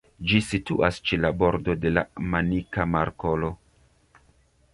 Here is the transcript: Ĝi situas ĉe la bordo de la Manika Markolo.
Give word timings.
Ĝi 0.29 0.37
situas 0.45 0.97
ĉe 1.09 1.19
la 1.25 1.31
bordo 1.43 1.75
de 1.83 1.91
la 1.93 2.05
Manika 2.33 2.89
Markolo. 2.95 3.53